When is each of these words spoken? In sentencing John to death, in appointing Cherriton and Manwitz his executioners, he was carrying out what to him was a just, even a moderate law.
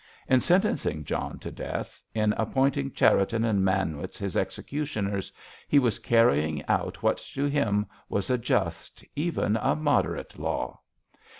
In 0.27 0.39
sentencing 0.41 1.03
John 1.03 1.37
to 1.37 1.51
death, 1.51 2.01
in 2.15 2.33
appointing 2.33 2.91
Cherriton 2.93 3.43
and 3.45 3.63
Manwitz 3.63 4.17
his 4.17 4.35
executioners, 4.35 5.31
he 5.67 5.77
was 5.77 5.99
carrying 5.99 6.65
out 6.65 7.03
what 7.03 7.19
to 7.35 7.45
him 7.45 7.85
was 8.09 8.31
a 8.31 8.37
just, 8.39 9.05
even 9.15 9.57
a 9.57 9.75
moderate 9.75 10.39
law. 10.39 10.79